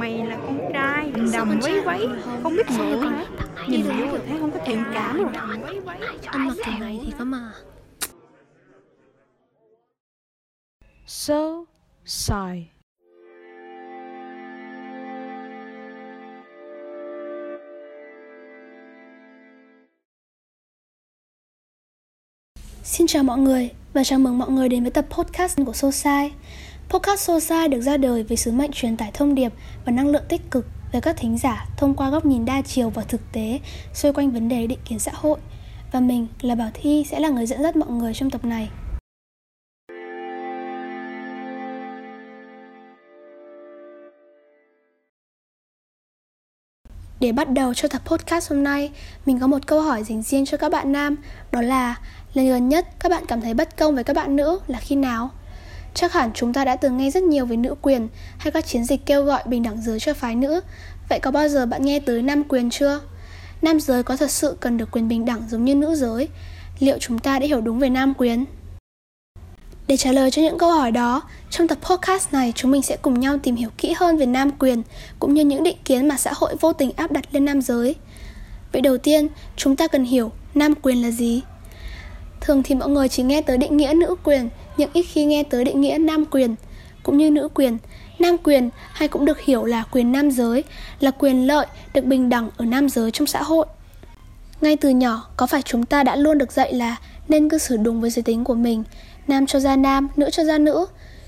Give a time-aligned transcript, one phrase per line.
[0.00, 2.06] mày là con trai đầm váy váy
[2.42, 3.26] không biết ngựa hả?
[3.68, 5.32] Nhìn vô rồi thấy không có thiện cảm rồi.
[6.24, 7.52] Anh mặc kiểu này thì có mà.
[11.06, 11.64] So
[12.04, 12.34] sigh.
[22.82, 26.32] Xin chào mọi người và chào mừng mọi người đến với tập podcast của Sosai.
[26.92, 29.52] Podcast Sosa được ra đời với sứ mệnh truyền tải thông điệp
[29.84, 32.90] và năng lượng tích cực về các thính giả thông qua góc nhìn đa chiều
[32.90, 33.60] và thực tế
[33.94, 35.38] xoay quanh vấn đề định kiến xã hội.
[35.92, 38.70] Và mình là Bảo Thi sẽ là người dẫn dắt mọi người trong tập này.
[47.20, 48.90] Để bắt đầu cho tập podcast hôm nay,
[49.26, 51.16] mình có một câu hỏi dành riêng cho các bạn nam,
[51.52, 51.96] đó là
[52.34, 54.96] lần gần nhất các bạn cảm thấy bất công với các bạn nữ là khi
[54.96, 55.30] nào?
[55.94, 58.08] Chắc hẳn chúng ta đã từng nghe rất nhiều về nữ quyền
[58.38, 60.60] hay các chiến dịch kêu gọi bình đẳng giới cho phái nữ.
[61.08, 63.00] Vậy có bao giờ bạn nghe tới nam quyền chưa?
[63.62, 66.28] Nam giới có thật sự cần được quyền bình đẳng giống như nữ giới?
[66.78, 68.44] Liệu chúng ta đã hiểu đúng về nam quyền?
[69.86, 72.96] Để trả lời cho những câu hỏi đó, trong tập podcast này chúng mình sẽ
[73.02, 74.82] cùng nhau tìm hiểu kỹ hơn về nam quyền
[75.18, 77.94] cũng như những định kiến mà xã hội vô tình áp đặt lên nam giới.
[78.72, 81.42] Vậy đầu tiên, chúng ta cần hiểu nam quyền là gì?
[82.40, 85.42] Thường thì mọi người chỉ nghe tới định nghĩa nữ quyền, nhưng ít khi nghe
[85.42, 86.54] tới định nghĩa nam quyền.
[87.02, 87.78] Cũng như nữ quyền,
[88.18, 90.64] nam quyền hay cũng được hiểu là quyền nam giới,
[91.00, 93.66] là quyền lợi được bình đẳng ở nam giới trong xã hội.
[94.60, 96.96] Ngay từ nhỏ, có phải chúng ta đã luôn được dạy là
[97.28, 98.84] nên cư xử đúng với giới tính của mình,
[99.28, 100.86] nam cho ra nam, nữ cho ra nữ.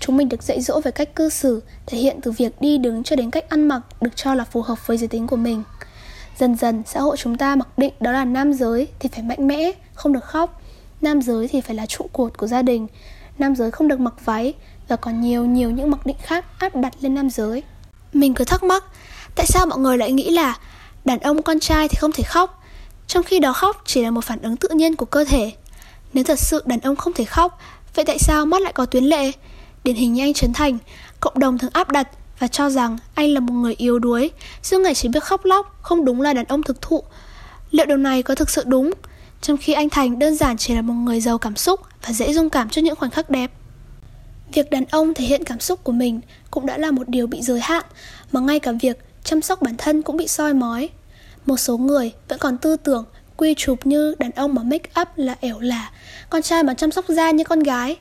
[0.00, 3.02] Chúng mình được dạy dỗ về cách cư xử, thể hiện từ việc đi đứng
[3.02, 5.62] cho đến cách ăn mặc được cho là phù hợp với giới tính của mình.
[6.38, 9.46] Dần dần, xã hội chúng ta mặc định đó là nam giới thì phải mạnh
[9.46, 10.60] mẽ, không được khóc.
[11.04, 12.86] Nam giới thì phải là trụ cột của gia đình.
[13.38, 14.54] Nam giới không được mặc váy
[14.88, 17.62] và còn nhiều nhiều những mặc định khác áp đặt lên nam giới.
[18.12, 18.84] Mình cứ thắc mắc,
[19.34, 20.58] tại sao mọi người lại nghĩ là
[21.04, 22.62] đàn ông con trai thì không thể khóc,
[23.06, 25.52] trong khi đó khóc chỉ là một phản ứng tự nhiên của cơ thể.
[26.12, 27.58] Nếu thật sự đàn ông không thể khóc,
[27.94, 29.32] vậy tại sao mắt lại có tuyến lệ?
[29.84, 30.78] Điển hình như anh Trấn Thành,
[31.20, 34.30] cộng đồng thường áp đặt và cho rằng anh là một người yếu đuối,
[34.62, 37.02] suốt ngày chỉ biết khóc lóc, không đúng là đàn ông thực thụ.
[37.70, 38.90] Liệu điều này có thực sự đúng?
[39.44, 42.32] Trong khi anh Thành đơn giản chỉ là một người giàu cảm xúc và dễ
[42.32, 43.50] dung cảm cho những khoảnh khắc đẹp.
[44.52, 47.42] Việc đàn ông thể hiện cảm xúc của mình cũng đã là một điều bị
[47.42, 47.84] giới hạn,
[48.32, 50.88] mà ngay cả việc chăm sóc bản thân cũng bị soi mói.
[51.46, 53.04] Một số người vẫn còn tư tưởng
[53.36, 55.90] quy chụp như đàn ông mà make up là ẻo lả,
[56.30, 57.96] con trai mà chăm sóc da như con gái.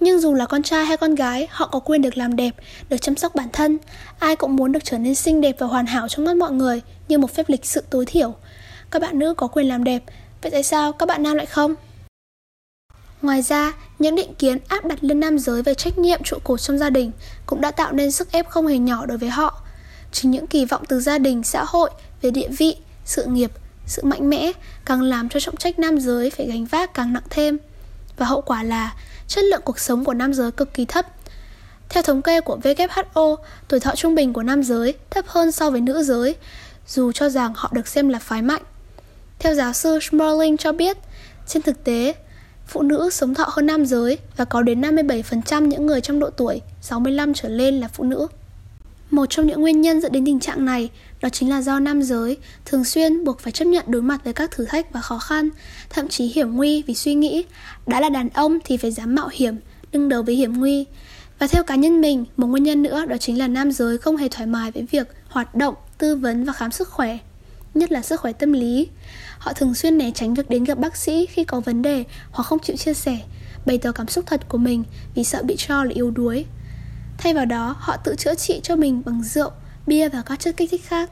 [0.00, 2.54] Nhưng dù là con trai hay con gái, họ có quyền được làm đẹp,
[2.88, 3.78] được chăm sóc bản thân.
[4.18, 6.80] Ai cũng muốn được trở nên xinh đẹp và hoàn hảo trong mắt mọi người
[7.08, 8.34] như một phép lịch sự tối thiểu.
[8.90, 10.02] Các bạn nữ có quyền làm đẹp,
[10.42, 11.74] vậy tại sao các bạn nam lại không?
[13.22, 16.60] Ngoài ra, những định kiến áp đặt lên nam giới về trách nhiệm trụ cột
[16.60, 17.10] trong gia đình
[17.46, 19.62] cũng đã tạo nên sức ép không hề nhỏ đối với họ.
[20.12, 21.90] Chính những kỳ vọng từ gia đình, xã hội
[22.22, 23.50] về địa vị, sự nghiệp,
[23.86, 24.52] sự mạnh mẽ
[24.84, 27.58] càng làm cho trọng trách nam giới phải gánh vác càng nặng thêm.
[28.16, 28.94] Và hậu quả là
[29.28, 31.06] chất lượng cuộc sống của nam giới cực kỳ thấp.
[31.88, 33.36] Theo thống kê của WHO,
[33.68, 36.36] tuổi thọ trung bình của nam giới thấp hơn so với nữ giới,
[36.88, 38.62] dù cho rằng họ được xem là phái mạnh.
[39.42, 40.96] Theo giáo sư Smalling cho biết,
[41.46, 42.14] trên thực tế,
[42.66, 46.30] phụ nữ sống thọ hơn nam giới và có đến 57% những người trong độ
[46.30, 48.26] tuổi 65 trở lên là phụ nữ.
[49.10, 52.02] Một trong những nguyên nhân dẫn đến tình trạng này đó chính là do nam
[52.02, 55.18] giới thường xuyên buộc phải chấp nhận đối mặt với các thử thách và khó
[55.18, 55.48] khăn,
[55.90, 57.44] thậm chí hiểm nguy vì suy nghĩ
[57.86, 59.56] đã là đàn ông thì phải dám mạo hiểm,
[59.92, 60.86] đương đầu với hiểm nguy.
[61.38, 64.16] Và theo cá nhân mình, một nguyên nhân nữa đó chính là nam giới không
[64.16, 67.18] hề thoải mái với việc hoạt động, tư vấn và khám sức khỏe,
[67.74, 68.88] nhất là sức khỏe tâm lý.
[69.38, 72.44] Họ thường xuyên né tránh việc đến gặp bác sĩ khi có vấn đề hoặc
[72.44, 73.18] không chịu chia sẻ,
[73.66, 74.84] bày tỏ cảm xúc thật của mình
[75.14, 76.44] vì sợ bị cho là yếu đuối.
[77.18, 79.50] Thay vào đó, họ tự chữa trị cho mình bằng rượu,
[79.86, 81.10] bia và các chất kích thích khác.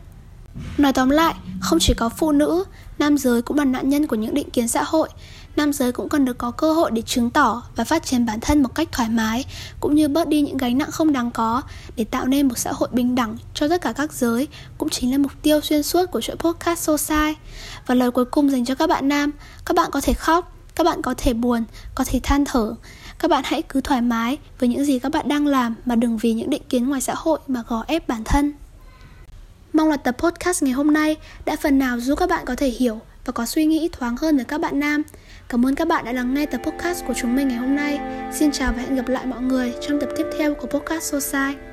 [0.78, 2.64] Nói tóm lại, không chỉ có phụ nữ,
[2.98, 5.08] nam giới cũng là nạn nhân của những định kiến xã hội.
[5.56, 8.40] Nam giới cũng cần được có cơ hội để chứng tỏ và phát triển bản
[8.40, 9.44] thân một cách thoải mái,
[9.80, 11.62] cũng như bớt đi những gánh nặng không đáng có
[11.96, 14.48] để tạo nên một xã hội bình đẳng cho tất cả các giới,
[14.78, 17.38] cũng chính là mục tiêu xuyên suốt của chuỗi podcast Society.
[17.86, 19.30] Và lời cuối cùng dành cho các bạn nam,
[19.66, 21.64] các bạn có thể khóc, các bạn có thể buồn,
[21.94, 22.74] có thể than thở,
[23.18, 26.16] các bạn hãy cứ thoải mái với những gì các bạn đang làm mà đừng
[26.16, 28.52] vì những định kiến ngoài xã hội mà gò ép bản thân.
[29.72, 32.68] Mong là tập podcast ngày hôm nay đã phần nào giúp các bạn có thể
[32.68, 35.02] hiểu và có suy nghĩ thoáng hơn về các bạn nam.
[35.50, 38.00] Cảm ơn các bạn đã lắng nghe tập podcast của chúng mình ngày hôm nay.
[38.32, 41.69] Xin chào và hẹn gặp lại mọi người trong tập tiếp theo của podcast Society.